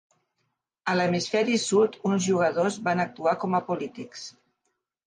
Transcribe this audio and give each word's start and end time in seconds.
A 0.93 0.95
l'hemisferi 0.99 1.59
sud 1.65 1.99
uns 2.13 2.27
jugadors 2.31 2.81
van 2.89 3.07
actuar 3.07 3.39
com 3.45 3.61
a 3.61 3.65
polítics. 3.71 4.27